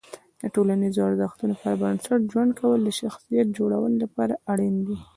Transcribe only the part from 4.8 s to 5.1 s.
دي.